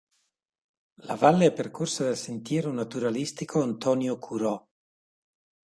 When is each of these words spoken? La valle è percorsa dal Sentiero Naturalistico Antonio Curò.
La 1.05 1.13
valle 1.13 1.45
è 1.45 1.53
percorsa 1.53 2.05
dal 2.05 2.17
Sentiero 2.17 2.71
Naturalistico 2.71 3.61
Antonio 3.61 4.17
Curò. 4.17 4.67